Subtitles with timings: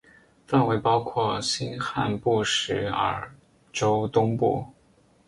[0.47, 3.31] 范围包括新罕布什尔
[3.71, 4.65] 州东部。